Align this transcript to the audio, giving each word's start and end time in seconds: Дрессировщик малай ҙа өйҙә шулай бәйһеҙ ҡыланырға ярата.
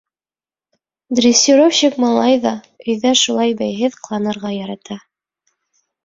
Дрессировщик 1.17 1.97
малай 2.03 2.39
ҙа 2.45 2.53
өйҙә 2.93 3.11
шулай 3.23 3.53
бәйһеҙ 3.59 3.99
ҡыланырға 4.07 4.51
ярата. 4.55 4.99